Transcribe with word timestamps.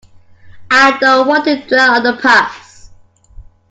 I 0.71 0.97
don't 0.99 1.27
want 1.27 1.45
to 1.45 1.63
dwell 1.67 1.97
on 1.97 2.01
the 2.01 2.19
past. 2.19 2.89